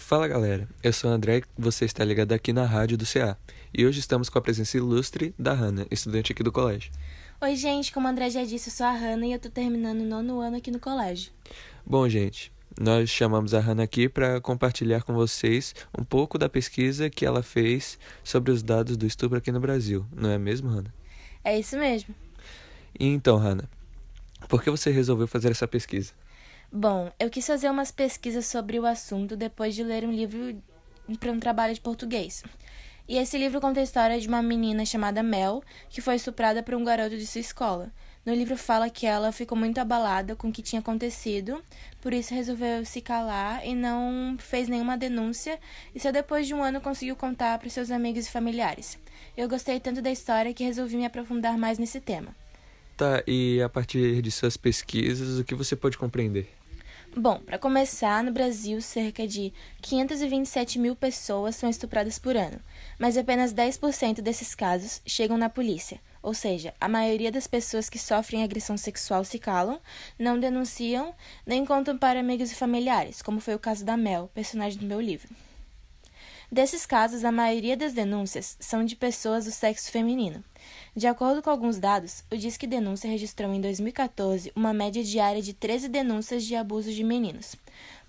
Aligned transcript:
Fala 0.00 0.26
galera, 0.26 0.66
eu 0.82 0.92
sou 0.92 1.08
o 1.08 1.12
André 1.12 1.38
e 1.38 1.42
você 1.56 1.84
está 1.84 2.02
ligado 2.04 2.32
aqui 2.32 2.52
na 2.52 2.64
rádio 2.64 2.98
do 2.98 3.06
CA. 3.06 3.38
E 3.72 3.86
hoje 3.86 4.00
estamos 4.00 4.28
com 4.28 4.38
a 4.38 4.42
presença 4.42 4.76
ilustre 4.76 5.32
da 5.38 5.52
Hanna, 5.52 5.86
estudante 5.88 6.32
aqui 6.32 6.42
do 6.42 6.50
colégio. 6.50 6.90
Oi, 7.40 7.54
gente, 7.54 7.92
como 7.92 8.08
o 8.08 8.10
André 8.10 8.28
já 8.28 8.42
disse, 8.42 8.70
eu 8.70 8.72
sou 8.72 8.86
a 8.86 8.92
Hanna 8.92 9.26
e 9.26 9.32
eu 9.32 9.38
tô 9.38 9.48
terminando 9.48 10.00
o 10.00 10.04
nono 10.04 10.40
ano 10.40 10.56
aqui 10.56 10.70
no 10.70 10.80
colégio. 10.80 11.30
Bom, 11.86 12.08
gente, 12.08 12.50
nós 12.80 13.08
chamamos 13.08 13.54
a 13.54 13.60
Hanna 13.60 13.84
aqui 13.84 14.08
para 14.08 14.40
compartilhar 14.40 15.02
com 15.02 15.12
vocês 15.12 15.74
um 15.96 16.02
pouco 16.02 16.38
da 16.38 16.48
pesquisa 16.48 17.08
que 17.08 17.24
ela 17.24 17.42
fez 17.42 17.96
sobre 18.24 18.50
os 18.50 18.64
dados 18.64 18.96
do 18.96 19.06
estupro 19.06 19.38
aqui 19.38 19.52
no 19.52 19.60
Brasil, 19.60 20.04
não 20.16 20.30
é 20.30 20.38
mesmo, 20.38 20.70
Hanna? 20.70 20.92
É 21.44 21.56
isso 21.56 21.76
mesmo. 21.76 22.12
E 22.98 23.06
então, 23.06 23.36
Hanna, 23.36 23.70
por 24.48 24.60
que 24.60 24.70
você 24.70 24.90
resolveu 24.90 25.28
fazer 25.28 25.50
essa 25.50 25.68
pesquisa? 25.68 26.14
Bom, 26.72 27.10
eu 27.18 27.28
quis 27.28 27.44
fazer 27.44 27.68
umas 27.68 27.90
pesquisas 27.90 28.46
sobre 28.46 28.78
o 28.78 28.86
assunto 28.86 29.36
depois 29.36 29.74
de 29.74 29.82
ler 29.82 30.04
um 30.04 30.12
livro 30.12 30.62
para 31.18 31.32
um 31.32 31.40
trabalho 31.40 31.74
de 31.74 31.80
português. 31.80 32.44
E 33.08 33.16
esse 33.16 33.36
livro 33.36 33.60
conta 33.60 33.80
a 33.80 33.82
história 33.82 34.20
de 34.20 34.28
uma 34.28 34.40
menina 34.40 34.86
chamada 34.86 35.20
Mel, 35.20 35.64
que 35.88 36.00
foi 36.00 36.14
estuprada 36.14 36.62
por 36.62 36.76
um 36.76 36.84
garoto 36.84 37.18
de 37.18 37.26
sua 37.26 37.40
escola. 37.40 37.92
No 38.24 38.32
livro 38.32 38.56
fala 38.56 38.88
que 38.88 39.04
ela 39.04 39.32
ficou 39.32 39.58
muito 39.58 39.78
abalada 39.78 40.36
com 40.36 40.48
o 40.48 40.52
que 40.52 40.62
tinha 40.62 40.78
acontecido, 40.78 41.60
por 42.00 42.14
isso 42.14 42.32
resolveu 42.32 42.84
se 42.84 43.00
calar 43.00 43.66
e 43.66 43.74
não 43.74 44.36
fez 44.38 44.68
nenhuma 44.68 44.96
denúncia, 44.96 45.58
e 45.92 45.98
só 45.98 46.12
depois 46.12 46.46
de 46.46 46.54
um 46.54 46.62
ano 46.62 46.80
conseguiu 46.80 47.16
contar 47.16 47.58
para 47.58 47.68
seus 47.68 47.90
amigos 47.90 48.28
e 48.28 48.30
familiares. 48.30 48.96
Eu 49.36 49.48
gostei 49.48 49.80
tanto 49.80 50.00
da 50.00 50.10
história 50.12 50.54
que 50.54 50.62
resolvi 50.62 50.96
me 50.96 51.06
aprofundar 51.06 51.58
mais 51.58 51.80
nesse 51.80 52.00
tema. 52.00 52.32
Tá, 52.96 53.24
e 53.26 53.60
a 53.60 53.68
partir 53.68 54.22
de 54.22 54.30
suas 54.30 54.56
pesquisas, 54.56 55.40
o 55.40 55.44
que 55.44 55.54
você 55.56 55.74
pode 55.74 55.98
compreender? 55.98 56.60
Bom, 57.16 57.40
para 57.40 57.58
começar, 57.58 58.22
no 58.22 58.30
Brasil, 58.30 58.80
cerca 58.80 59.26
de 59.26 59.52
527 59.82 60.78
mil 60.78 60.94
pessoas 60.94 61.56
são 61.56 61.68
estupradas 61.68 62.20
por 62.20 62.36
ano, 62.36 62.60
mas 63.00 63.16
apenas 63.16 63.52
10% 63.52 64.20
desses 64.20 64.54
casos 64.54 65.02
chegam 65.04 65.36
na 65.36 65.50
polícia. 65.50 66.00
Ou 66.22 66.32
seja, 66.32 66.72
a 66.80 66.88
maioria 66.88 67.32
das 67.32 67.48
pessoas 67.48 67.90
que 67.90 67.98
sofrem 67.98 68.44
agressão 68.44 68.76
sexual 68.76 69.24
se 69.24 69.40
calam, 69.40 69.80
não 70.16 70.38
denunciam, 70.38 71.12
nem 71.44 71.64
contam 71.64 71.98
para 71.98 72.20
amigos 72.20 72.52
e 72.52 72.54
familiares, 72.54 73.22
como 73.22 73.40
foi 73.40 73.56
o 73.56 73.58
caso 73.58 73.84
da 73.84 73.96
Mel, 73.96 74.30
personagem 74.32 74.78
do 74.78 74.86
meu 74.86 75.00
livro. 75.00 75.28
Desses 76.52 76.84
casos, 76.84 77.24
a 77.24 77.30
maioria 77.30 77.76
das 77.76 77.92
denúncias 77.92 78.56
são 78.58 78.84
de 78.84 78.96
pessoas 78.96 79.44
do 79.44 79.52
sexo 79.52 79.92
feminino. 79.92 80.42
De 80.96 81.06
acordo 81.06 81.40
com 81.40 81.48
alguns 81.48 81.78
dados, 81.78 82.24
o 82.28 82.36
Disque 82.36 82.66
Denúncia 82.66 83.08
registrou 83.08 83.54
em 83.54 83.60
2014 83.60 84.50
uma 84.56 84.72
média 84.72 85.04
diária 85.04 85.40
de 85.40 85.54
13 85.54 85.88
denúncias 85.88 86.44
de 86.44 86.56
abuso 86.56 86.92
de 86.92 87.04
meninos. 87.04 87.54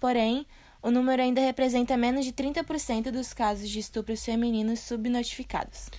Porém, 0.00 0.46
o 0.82 0.90
número 0.90 1.20
ainda 1.20 1.42
representa 1.42 1.98
menos 1.98 2.24
de 2.24 2.32
30% 2.32 3.10
dos 3.10 3.34
casos 3.34 3.68
de 3.68 3.78
estupros 3.78 4.24
femininos 4.24 4.80
subnotificados. 4.80 5.90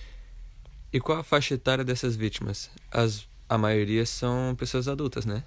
E 0.92 0.98
qual 0.98 1.20
a 1.20 1.24
faixa 1.24 1.54
etária 1.54 1.84
dessas 1.84 2.16
vítimas? 2.16 2.68
As, 2.90 3.24
a 3.48 3.56
maioria 3.56 4.04
são 4.04 4.56
pessoas 4.56 4.88
adultas, 4.88 5.24
né? 5.24 5.44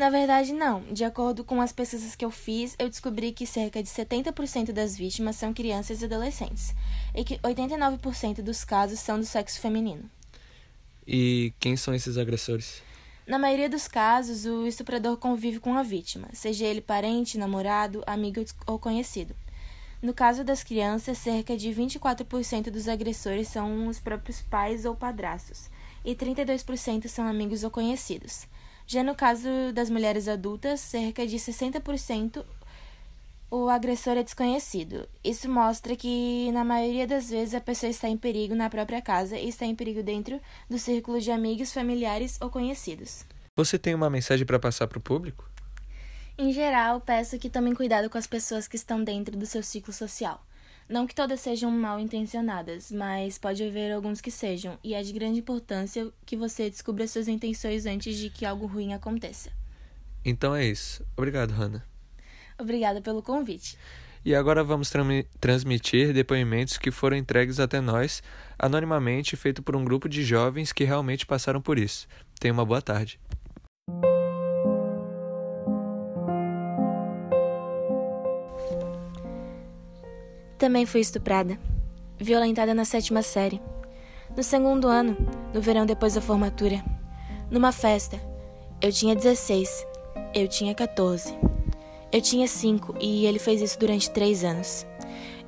Na 0.00 0.08
verdade, 0.08 0.54
não. 0.54 0.80
De 0.90 1.04
acordo 1.04 1.44
com 1.44 1.60
as 1.60 1.72
pesquisas 1.72 2.16
que 2.16 2.24
eu 2.24 2.30
fiz, 2.30 2.74
eu 2.78 2.88
descobri 2.88 3.32
que 3.32 3.44
cerca 3.44 3.82
de 3.82 3.88
70% 3.90 4.72
das 4.72 4.96
vítimas 4.96 5.36
são 5.36 5.52
crianças 5.52 6.00
e 6.00 6.06
adolescentes, 6.06 6.74
e 7.14 7.22
que 7.22 7.36
89% 7.40 8.40
dos 8.40 8.64
casos 8.64 8.98
são 8.98 9.18
do 9.18 9.26
sexo 9.26 9.60
feminino. 9.60 10.08
E 11.06 11.52
quem 11.60 11.76
são 11.76 11.94
esses 11.94 12.16
agressores? 12.16 12.82
Na 13.26 13.38
maioria 13.38 13.68
dos 13.68 13.86
casos, 13.86 14.46
o 14.46 14.66
estuprador 14.66 15.18
convive 15.18 15.60
com 15.60 15.74
a 15.74 15.82
vítima, 15.82 16.28
seja 16.32 16.64
ele 16.64 16.80
parente, 16.80 17.36
namorado, 17.36 18.02
amigo 18.06 18.42
ou 18.66 18.78
conhecido. 18.78 19.36
No 20.00 20.14
caso 20.14 20.42
das 20.42 20.64
crianças, 20.64 21.18
cerca 21.18 21.54
de 21.58 21.68
24% 21.68 22.70
dos 22.70 22.88
agressores 22.88 23.48
são 23.48 23.86
os 23.86 24.00
próprios 24.00 24.40
pais 24.40 24.86
ou 24.86 24.96
padrastos, 24.96 25.68
e 26.02 26.14
32% 26.14 27.06
são 27.06 27.26
amigos 27.26 27.64
ou 27.64 27.70
conhecidos. 27.70 28.48
Já 28.90 29.04
no 29.04 29.14
caso 29.14 29.48
das 29.72 29.88
mulheres 29.88 30.26
adultas, 30.26 30.80
cerca 30.80 31.24
de 31.24 31.36
60% 31.36 32.44
o 33.48 33.68
agressor 33.68 34.16
é 34.16 34.24
desconhecido. 34.24 35.08
Isso 35.22 35.48
mostra 35.48 35.94
que, 35.94 36.50
na 36.50 36.64
maioria 36.64 37.06
das 37.06 37.30
vezes, 37.30 37.54
a 37.54 37.60
pessoa 37.60 37.88
está 37.88 38.08
em 38.08 38.16
perigo 38.16 38.52
na 38.52 38.68
própria 38.68 39.00
casa 39.00 39.38
e 39.38 39.48
está 39.48 39.64
em 39.64 39.76
perigo 39.76 40.02
dentro 40.02 40.40
do 40.68 40.76
círculo 40.76 41.20
de 41.20 41.30
amigos, 41.30 41.72
familiares 41.72 42.36
ou 42.40 42.50
conhecidos. 42.50 43.24
Você 43.56 43.78
tem 43.78 43.94
uma 43.94 44.10
mensagem 44.10 44.44
para 44.44 44.58
passar 44.58 44.88
para 44.88 44.98
o 44.98 45.00
público? 45.00 45.48
Em 46.36 46.52
geral, 46.52 47.00
peço 47.00 47.38
que 47.38 47.48
tomem 47.48 47.76
cuidado 47.76 48.10
com 48.10 48.18
as 48.18 48.26
pessoas 48.26 48.66
que 48.66 48.74
estão 48.74 49.04
dentro 49.04 49.36
do 49.36 49.46
seu 49.46 49.62
ciclo 49.62 49.92
social. 49.92 50.44
Não 50.90 51.06
que 51.06 51.14
todas 51.14 51.38
sejam 51.38 51.70
mal 51.70 52.00
intencionadas, 52.00 52.90
mas 52.90 53.38
pode 53.38 53.62
haver 53.62 53.92
alguns 53.92 54.20
que 54.20 54.28
sejam, 54.28 54.76
e 54.82 54.92
é 54.92 55.00
de 55.00 55.12
grande 55.12 55.38
importância 55.38 56.10
que 56.26 56.36
você 56.36 56.68
descubra 56.68 57.06
suas 57.06 57.28
intenções 57.28 57.86
antes 57.86 58.18
de 58.18 58.28
que 58.28 58.44
algo 58.44 58.66
ruim 58.66 58.92
aconteça. 58.92 59.52
Então 60.24 60.52
é 60.52 60.66
isso. 60.66 61.06
Obrigado, 61.16 61.52
Hannah. 61.52 61.84
Obrigada 62.58 63.00
pelo 63.00 63.22
convite. 63.22 63.78
E 64.24 64.34
agora 64.34 64.64
vamos 64.64 64.90
transmitir 65.38 66.12
depoimentos 66.12 66.76
que 66.76 66.90
foram 66.90 67.16
entregues 67.16 67.60
até 67.60 67.80
nós, 67.80 68.20
anonimamente, 68.58 69.36
feito 69.36 69.62
por 69.62 69.76
um 69.76 69.84
grupo 69.84 70.08
de 70.08 70.24
jovens 70.24 70.72
que 70.72 70.82
realmente 70.82 71.24
passaram 71.24 71.62
por 71.62 71.78
isso. 71.78 72.08
Tenha 72.40 72.52
uma 72.52 72.66
boa 72.66 72.82
tarde. 72.82 73.20
Também 80.60 80.84
fui 80.84 81.00
estuprada, 81.00 81.58
violentada 82.18 82.74
na 82.74 82.84
sétima 82.84 83.22
série. 83.22 83.58
No 84.36 84.42
segundo 84.42 84.88
ano, 84.88 85.16
no 85.54 85.60
verão 85.62 85.86
depois 85.86 86.12
da 86.12 86.20
formatura. 86.20 86.84
Numa 87.50 87.72
festa. 87.72 88.20
Eu 88.78 88.92
tinha 88.92 89.16
16, 89.16 89.86
eu 90.34 90.46
tinha 90.46 90.74
14. 90.74 91.34
Eu 92.12 92.20
tinha 92.20 92.46
5 92.46 92.94
e 93.00 93.24
ele 93.24 93.38
fez 93.38 93.62
isso 93.62 93.78
durante 93.78 94.10
3 94.10 94.44
anos. 94.44 94.86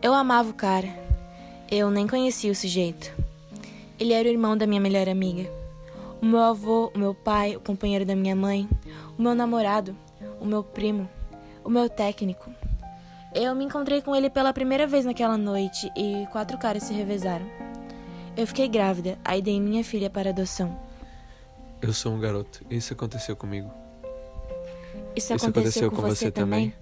Eu 0.00 0.14
amava 0.14 0.48
o 0.48 0.54
cara. 0.54 0.88
Eu 1.70 1.90
nem 1.90 2.06
conhecia 2.06 2.50
o 2.50 2.54
sujeito. 2.54 3.14
Ele 4.00 4.14
era 4.14 4.26
o 4.26 4.32
irmão 4.32 4.56
da 4.56 4.66
minha 4.66 4.80
melhor 4.80 5.10
amiga. 5.10 5.46
O 6.22 6.24
meu 6.24 6.40
avô, 6.40 6.90
o 6.94 6.98
meu 6.98 7.14
pai, 7.14 7.54
o 7.54 7.60
companheiro 7.60 8.06
da 8.06 8.16
minha 8.16 8.34
mãe, 8.34 8.66
o 9.18 9.20
meu 9.20 9.34
namorado, 9.34 9.94
o 10.40 10.46
meu 10.46 10.64
primo, 10.64 11.06
o 11.62 11.68
meu 11.68 11.90
técnico, 11.90 12.50
eu 13.34 13.54
me 13.54 13.64
encontrei 13.64 14.02
com 14.02 14.14
ele 14.14 14.28
pela 14.28 14.52
primeira 14.52 14.86
vez 14.86 15.04
naquela 15.04 15.36
noite 15.36 15.90
e 15.96 16.26
quatro 16.30 16.58
caras 16.58 16.82
se 16.84 16.92
revezaram. 16.92 17.46
Eu 18.36 18.46
fiquei 18.46 18.68
grávida, 18.68 19.18
aí 19.24 19.42
dei 19.42 19.60
minha 19.60 19.84
filha 19.84 20.08
para 20.08 20.30
adoção. 20.30 20.78
Eu 21.80 21.92
sou 21.92 22.12
um 22.12 22.20
garoto. 22.20 22.64
Isso 22.70 22.92
aconteceu 22.92 23.36
comigo. 23.36 23.70
Isso, 25.14 25.34
Isso 25.34 25.46
aconteceu, 25.46 25.88
aconteceu, 25.88 25.90
com, 25.90 26.02
você, 26.02 26.26
você 26.26 26.30
também? 26.30 26.70
também? 26.70 26.81